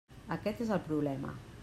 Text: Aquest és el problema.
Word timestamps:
Aquest 0.35 0.63
és 0.65 0.71
el 0.77 0.81
problema. 0.89 1.37